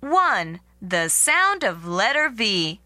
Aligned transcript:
1. 0.00 0.60
The 0.80 1.08
sound 1.08 1.64
of 1.64 1.86
letter 1.86 2.28
V. 2.28 2.80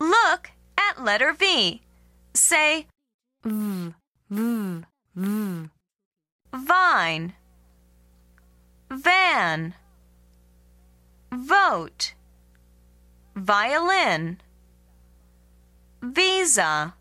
Look 0.00 0.50
at 0.76 1.02
letter 1.02 1.32
V. 1.32 1.82
Say 2.34 2.86
v, 3.44 3.94
v, 4.28 4.84
v, 5.14 5.70
vine, 6.52 7.34
van, 8.90 9.74
vote, 11.30 12.14
violin, 13.36 14.40
visa, 16.02 16.94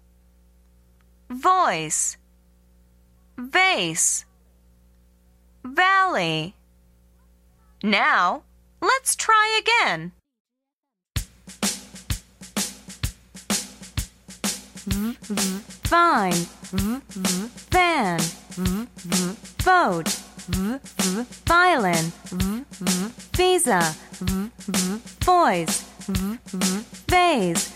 voice, 1.30 2.18
vase, 3.38 4.26
valley. 5.64 6.56
Now, 7.84 8.44
let's 8.82 9.16
try 9.16 9.60
again. 9.62 10.12
v, 14.86 15.18
v, 17.70 18.78
vote, 19.64 20.10
violin, 21.46 22.12
visa, 23.34 23.96
voice, 25.22 25.86
vase, 27.08 27.72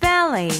valley. 0.00 0.50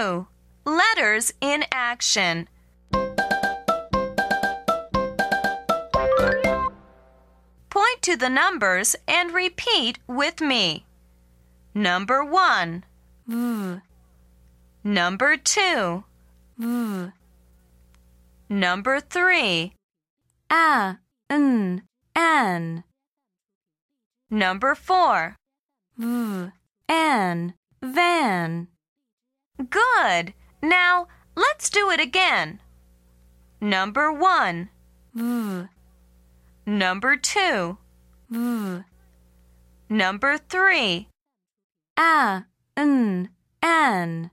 Two. 0.00 0.26
Letters 0.64 1.30
in 1.42 1.64
action. 1.70 2.48
Point 7.68 8.00
to 8.02 8.16
the 8.16 8.30
numbers 8.30 8.96
and 9.06 9.34
repeat 9.34 9.98
with 10.06 10.40
me. 10.40 10.86
Number 11.74 12.24
one, 12.24 12.84
v, 13.26 13.80
number 14.82 15.36
two, 15.36 16.04
v, 16.56 17.10
number 18.48 19.00
three, 19.00 19.74
a, 20.50 20.96
n, 21.28 21.82
an, 22.16 22.84
number 24.30 24.74
four. 24.74 25.36
v, 25.98 26.52
an, 26.88 27.54
van. 27.82 28.68
Good. 29.68 30.32
Now 30.62 31.08
let's 31.36 31.68
do 31.68 31.90
it 31.90 32.00
again. 32.00 32.60
Number 33.60 34.10
one, 34.10 34.70
v, 35.14 35.66
number 36.64 37.16
two, 37.16 37.76
v, 38.30 38.84
number 39.90 40.38
three, 40.38 41.08
a, 41.98 42.44
n, 42.74 43.28
an, 43.62 44.30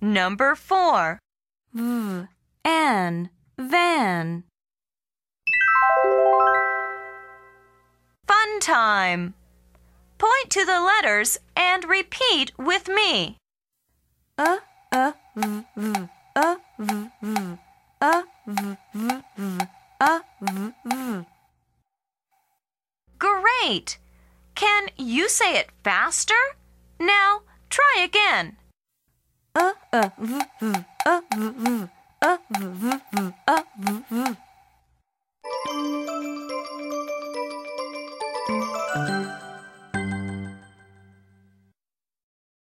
number 0.00 0.54
four. 0.54 1.18
v, 1.72 2.26
an, 2.64 3.30
van. 3.58 4.44
Fun 8.28 8.60
time. 8.60 9.34
Point 10.18 10.50
to 10.50 10.64
the 10.64 10.80
letters 10.80 11.38
and 11.56 11.84
repeat 11.84 12.52
with 12.58 12.88
me 12.88 13.37
a 14.38 14.58
a 14.92 15.14
v 15.34 15.64
v 15.76 16.08
a 16.36 16.56
v 16.78 17.10
v 17.20 17.58
a 18.00 18.22
v 18.46 18.76
v 18.94 19.22
v 19.36 19.68
a 20.00 20.20
v 20.40 20.72
v. 20.84 21.26
Great! 23.18 23.98
Can 24.54 24.88
you 24.96 25.28
say 25.28 25.58
it 25.58 25.70
faster? 25.82 26.56
Now 27.00 27.42
try 27.68 27.98
again. 28.04 28.56
A 29.54 29.74
a 29.92 30.12
v 30.16 30.38
v 30.60 30.84
a 31.06 31.22
v 31.34 31.38
v 31.58 31.88
a 32.22 32.38
v 32.50 32.58
v 32.78 32.84
v 33.12 33.34
a 33.46 33.56
v 33.76 34.04
v. 34.10 34.36
Thank 38.98 39.42
you. 39.42 39.47